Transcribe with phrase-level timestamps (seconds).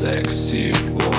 [0.00, 1.09] sexy boy.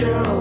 [0.00, 0.39] girl.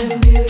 [0.00, 0.47] I've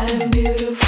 [0.00, 0.87] I'm beautiful.